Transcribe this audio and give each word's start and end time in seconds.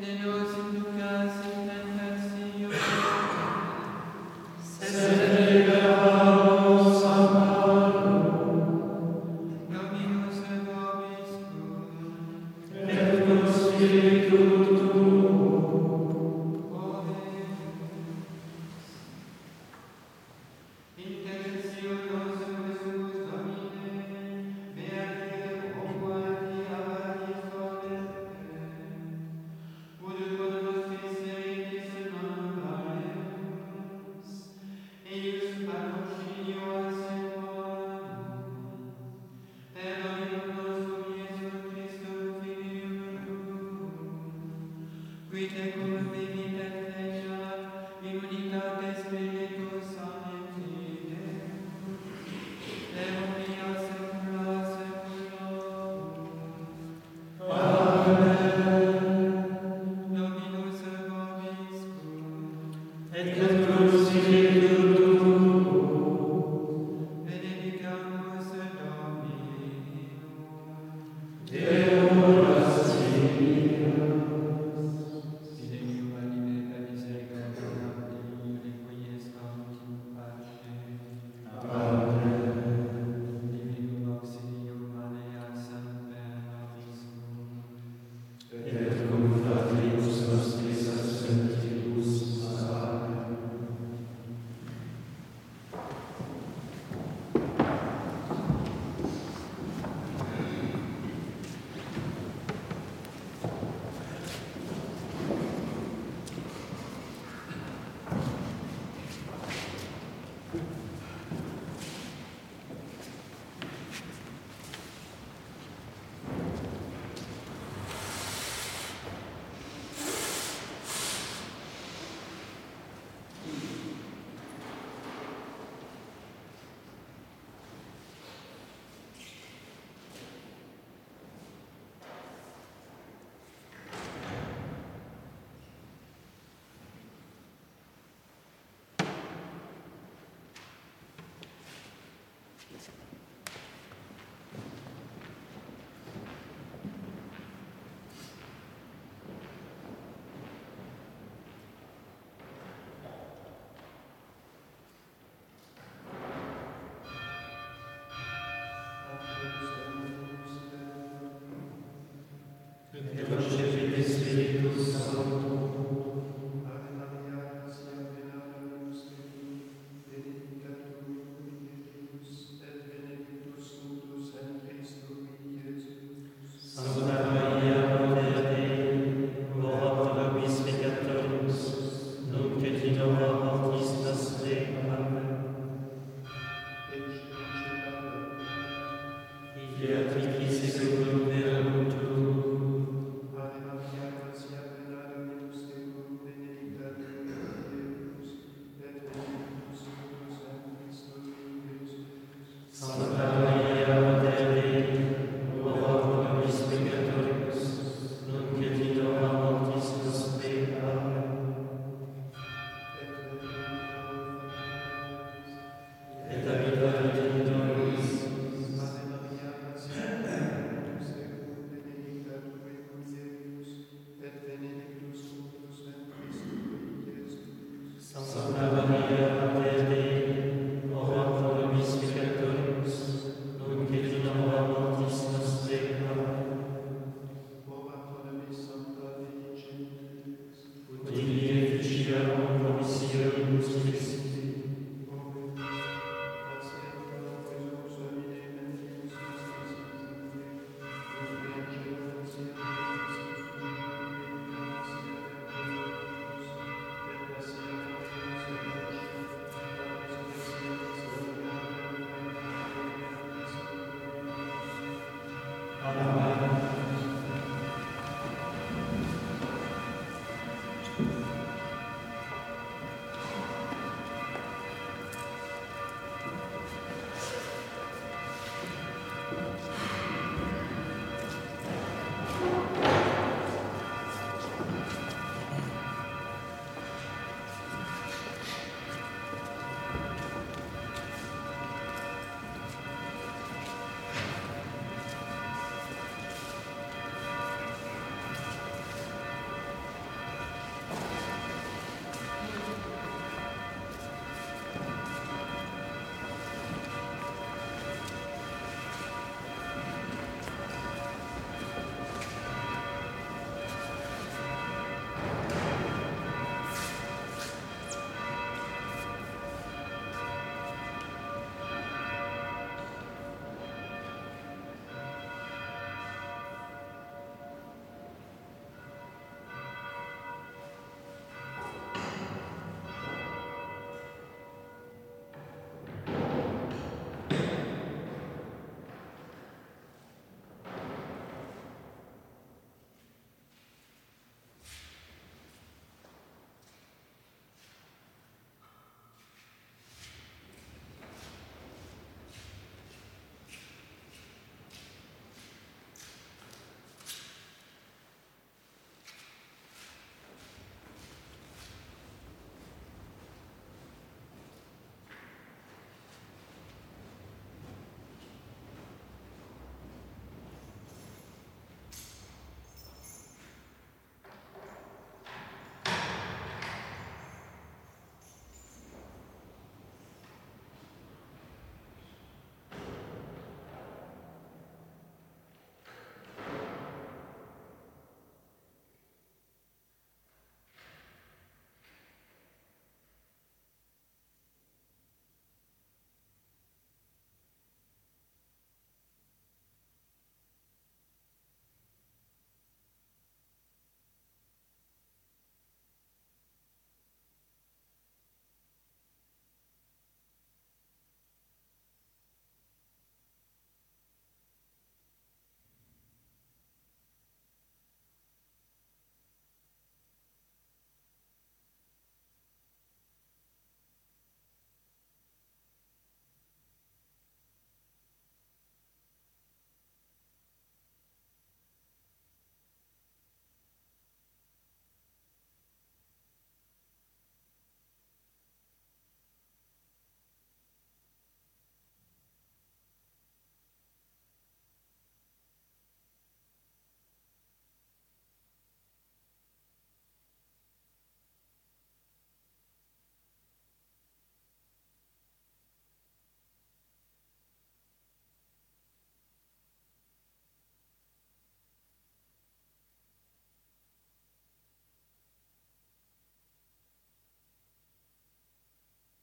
Then 0.00 0.29